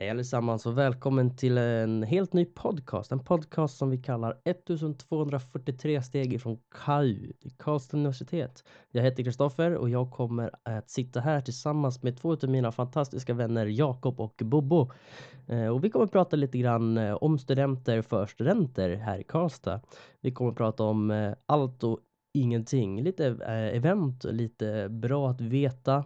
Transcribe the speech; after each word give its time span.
Hej 0.00 0.10
allesammans 0.10 0.66
och 0.66 0.78
välkommen 0.78 1.36
till 1.36 1.58
en 1.58 2.02
helt 2.02 2.32
ny 2.32 2.44
podcast. 2.44 3.12
En 3.12 3.24
podcast 3.24 3.76
som 3.76 3.90
vi 3.90 3.98
kallar 3.98 4.40
1243 4.44 6.02
steg 6.02 6.32
ifrån 6.32 6.58
KAU, 6.84 7.32
Karlstad 7.56 7.96
universitet. 7.96 8.64
Jag 8.90 9.02
heter 9.02 9.22
Kristoffer 9.22 9.74
och 9.74 9.90
jag 9.90 10.10
kommer 10.10 10.50
att 10.62 10.90
sitta 10.90 11.20
här 11.20 11.40
tillsammans 11.40 12.02
med 12.02 12.16
två 12.16 12.32
av 12.32 12.48
mina 12.48 12.72
fantastiska 12.72 13.34
vänner 13.34 13.66
Jakob 13.66 14.20
och 14.20 14.42
Bobo. 14.44 14.90
Eh, 15.46 15.66
och 15.66 15.84
vi 15.84 15.90
kommer 15.90 16.04
att 16.04 16.12
prata 16.12 16.36
lite 16.36 16.58
grann 16.58 16.98
eh, 16.98 17.14
om 17.14 17.38
studenter 17.38 18.02
för 18.02 18.26
studenter 18.26 18.96
här 18.96 19.18
i 19.18 19.24
Karlstad. 19.24 19.80
Vi 20.20 20.32
kommer 20.32 20.50
att 20.50 20.56
prata 20.56 20.84
om 20.84 21.10
eh, 21.10 21.32
allt 21.46 21.84
och 21.84 21.98
ingenting. 22.34 23.02
Lite 23.02 23.26
event, 23.72 24.24
lite 24.24 24.88
bra 24.88 25.30
att 25.30 25.40
veta, 25.40 26.04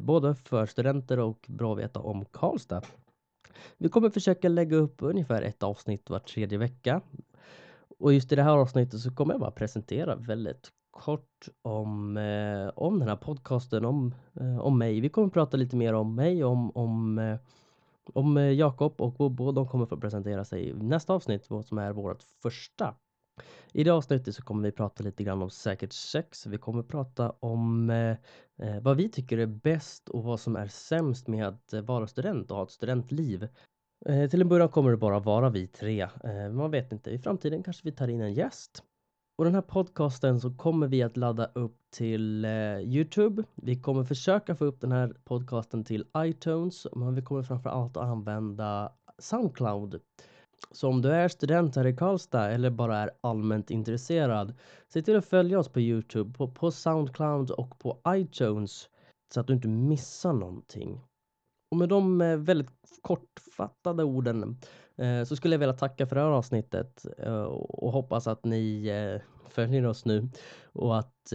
både 0.00 0.34
för 0.34 0.66
studenter 0.66 1.18
och 1.18 1.46
bra 1.48 1.72
att 1.72 1.78
veta 1.78 2.00
om 2.00 2.24
Karlstad. 2.24 2.82
Vi 3.78 3.88
kommer 3.88 4.10
försöka 4.10 4.48
lägga 4.48 4.76
upp 4.76 4.96
ungefär 4.98 5.42
ett 5.42 5.62
avsnitt 5.62 6.10
var 6.10 6.18
tredje 6.18 6.58
vecka. 6.58 7.00
Och 7.98 8.12
just 8.12 8.32
i 8.32 8.36
det 8.36 8.42
här 8.42 8.56
avsnittet 8.56 9.00
så 9.00 9.14
kommer 9.14 9.34
jag 9.34 9.40
bara 9.40 9.50
presentera 9.50 10.16
väldigt 10.16 10.72
kort 10.90 11.48
om, 11.62 12.16
eh, 12.16 12.68
om 12.76 12.98
den 12.98 13.08
här 13.08 13.16
podcasten, 13.16 13.84
om, 13.84 14.14
eh, 14.40 14.58
om 14.58 14.78
mig. 14.78 15.00
Vi 15.00 15.08
kommer 15.08 15.28
prata 15.28 15.56
lite 15.56 15.76
mer 15.76 15.92
om 15.92 16.14
mig, 16.14 16.44
om, 16.44 16.70
om, 16.70 17.18
eh, 17.18 17.36
om 18.12 18.36
eh, 18.36 18.52
Jakob 18.52 19.00
och 19.00 19.12
Bobo. 19.12 19.52
De 19.52 19.68
kommer 19.68 19.86
få 19.86 19.96
presentera 19.96 20.44
sig 20.44 20.68
i 20.68 20.72
nästa 20.72 21.12
avsnitt, 21.12 21.44
som 21.44 21.78
är 21.78 21.92
vårt 21.92 22.22
första. 22.22 22.94
I 23.72 23.84
det 23.84 23.90
avsnittet 23.90 24.34
så 24.34 24.42
kommer 24.42 24.62
vi 24.62 24.72
prata 24.72 25.04
lite 25.04 25.24
grann 25.24 25.42
om 25.42 25.50
säkert 25.50 25.92
sex. 25.92 26.46
Vi 26.46 26.58
kommer 26.58 26.82
prata 26.82 27.30
om 27.30 27.90
eh, 27.90 28.16
eh 28.58 28.80
vad 28.82 28.96
vi 28.96 29.08
tycker 29.08 29.38
är 29.38 29.46
bäst 29.46 30.08
och 30.08 30.24
vad 30.24 30.40
som 30.40 30.56
är 30.56 30.66
sämst 30.66 31.28
med 31.28 31.46
att 31.46 31.72
eh, 31.72 31.80
vara 31.80 32.06
student 32.06 32.50
och 32.50 32.56
ha 32.56 32.64
ett 32.64 32.70
studentliv. 32.70 33.48
Eh, 34.06 34.30
till 34.30 34.40
en 34.40 34.48
början 34.48 34.68
kommer 34.68 34.90
det 34.90 34.96
bara 34.96 35.18
vara 35.18 35.50
vi 35.50 35.66
tre. 35.66 36.00
Eh, 36.02 36.52
man 36.52 36.70
vet 36.70 36.92
inte, 36.92 37.10
i 37.10 37.18
framtiden 37.18 37.62
kanske 37.62 37.82
vi 37.84 37.92
tar 37.92 38.08
in 38.08 38.20
en 38.20 38.34
gäst. 38.34 38.82
Och 39.38 39.44
den 39.44 39.54
här 39.54 39.62
podcasten 39.62 40.40
så 40.40 40.54
kommer 40.54 40.86
vi 40.86 41.02
att 41.02 41.16
ladda 41.16 41.50
upp 41.54 41.76
till 41.90 42.44
eh, 42.44 42.78
Youtube. 42.78 43.44
Vi 43.54 43.80
kommer 43.80 44.04
försöka 44.04 44.56
få 44.56 44.64
upp 44.64 44.80
den 44.80 44.92
här 44.92 45.16
podcasten 45.24 45.84
till 45.84 46.06
iTunes, 46.16 46.86
men 46.92 47.14
vi 47.14 47.22
kommer 47.22 47.42
framför 47.42 47.70
allt 47.70 47.96
att 47.96 48.02
använda 48.02 48.92
Soundcloud. 49.18 50.00
Så 50.70 50.88
om 50.88 51.02
du 51.02 51.12
är 51.12 51.28
student 51.28 51.76
här 51.76 51.86
i 51.86 51.96
Karlstad 51.96 52.50
eller 52.50 52.70
bara 52.70 52.98
är 52.98 53.10
allmänt 53.20 53.70
intresserad, 53.70 54.54
se 54.88 55.02
till 55.02 55.16
att 55.16 55.26
följa 55.26 55.58
oss 55.58 55.68
på 55.68 55.80
Youtube, 55.80 56.32
på, 56.38 56.48
på 56.48 56.70
Soundcloud 56.70 57.50
och 57.50 57.78
på 57.78 58.00
iTunes 58.08 58.88
så 59.34 59.40
att 59.40 59.46
du 59.46 59.52
inte 59.52 59.68
missar 59.68 60.32
någonting. 60.32 61.00
Och 61.70 61.76
med 61.76 61.88
de 61.88 62.20
eh, 62.20 62.36
väldigt 62.36 62.70
kortfattade 63.02 64.04
orden 64.04 64.56
eh, 64.96 65.24
så 65.24 65.36
skulle 65.36 65.54
jag 65.54 65.60
vilja 65.60 65.74
tacka 65.74 66.06
för 66.06 66.16
det 66.16 66.22
här 66.22 66.28
avsnittet 66.28 67.06
eh, 67.18 67.42
och 67.42 67.92
hoppas 67.92 68.26
att 68.26 68.44
ni 68.44 68.90
följer 69.48 69.86
oss 69.86 70.04
nu 70.04 70.28
och 70.72 70.98
att 70.98 71.32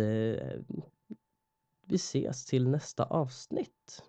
vi 1.88 1.96
ses 1.96 2.46
till 2.46 2.68
nästa 2.68 3.04
avsnitt. 3.04 4.04